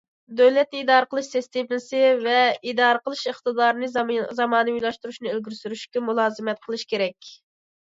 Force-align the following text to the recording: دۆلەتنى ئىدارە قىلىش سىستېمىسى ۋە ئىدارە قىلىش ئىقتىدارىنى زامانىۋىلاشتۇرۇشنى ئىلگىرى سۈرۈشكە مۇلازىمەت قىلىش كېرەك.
دۆلەتنى 0.37 0.79
ئىدارە 0.85 1.09
قىلىش 1.11 1.27
سىستېمىسى 1.33 1.99
ۋە 2.21 2.39
ئىدارە 2.71 3.03
قىلىش 3.03 3.21
ئىقتىدارىنى 3.33 3.91
زامانىۋىلاشتۇرۇشنى 4.41 5.33
ئىلگىرى 5.37 5.61
سۈرۈشكە 5.61 6.07
مۇلازىمەت 6.11 6.67
قىلىش 6.67 6.91
كېرەك. 6.97 7.33